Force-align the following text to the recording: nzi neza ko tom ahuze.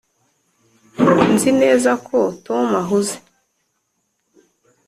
nzi 1.33 1.51
neza 1.61 1.91
ko 2.07 2.17
tom 2.45 2.67
ahuze. 2.81 3.17